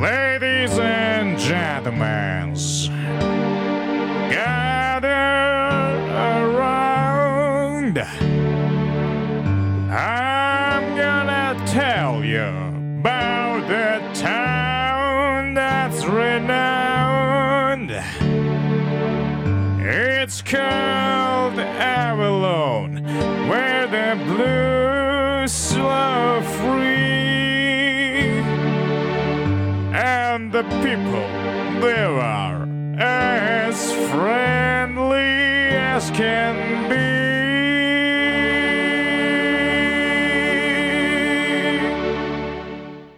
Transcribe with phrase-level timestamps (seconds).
[0.00, 2.54] Ladies and gentlemen,
[4.30, 5.08] gather
[6.16, 7.98] around.
[9.90, 12.46] I'm gonna tell you
[13.00, 17.90] about the town that's renowned.
[19.82, 23.04] It's called Avalon,
[23.50, 26.79] where the blues flow free
[30.40, 31.26] and the people
[31.80, 32.66] there are
[32.98, 35.16] as friendly
[35.76, 37.20] as can be.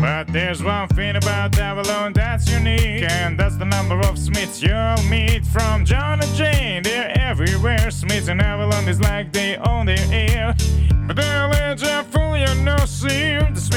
[0.00, 5.02] But there's one thing about Avalon that's unique, and that's the number of Smiths you'll
[5.08, 6.82] meet from John and Jane.
[6.82, 7.90] They're everywhere.
[7.90, 10.54] Smiths and Avalon is like they own their ear.
[11.06, 11.16] But
[11.78, 12.15] see.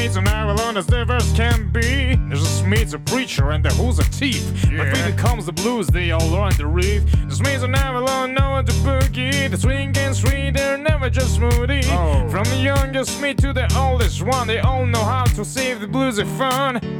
[0.09, 2.15] The Smiths and Avalon as diverse can be.
[2.15, 4.43] There's a Smiths, a preacher, and the who's a thief.
[4.63, 7.03] But when it comes to blues, they all learn the reef.
[7.27, 9.51] The Smiths and Avalon know how to boogie.
[9.51, 11.85] The swing and sweet, they're never just smoothie.
[11.89, 12.27] Oh.
[12.27, 15.87] From the youngest Smith to the oldest one, they all know how to save the
[15.87, 16.98] blues a fun.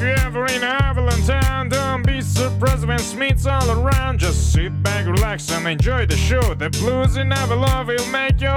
[0.00, 4.18] If you're ever in Avalon Town, don't be surprised when Smith's all around.
[4.18, 6.54] Just sit back, relax, and enjoy the show.
[6.54, 8.49] The blues in Avalon will make your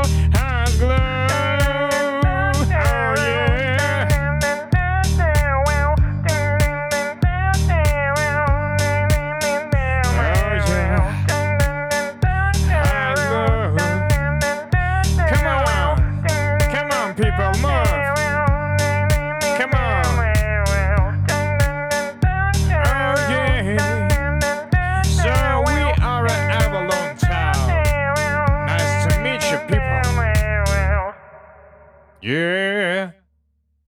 [32.23, 32.72] Yeah.